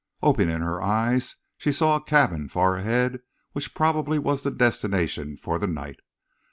[0.23, 3.19] Opening her eyes, she saw a cabin far ahead
[3.51, 5.99] which probably was the destination for the night.